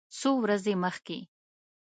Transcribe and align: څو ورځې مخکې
څو 0.19 0.29
ورځې 0.43 0.73
مخکې 0.83 1.19